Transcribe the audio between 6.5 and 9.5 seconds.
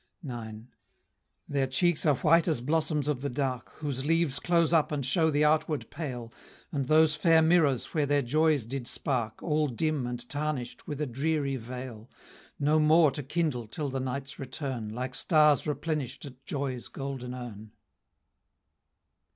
And those fair mirrors where their joys did spark,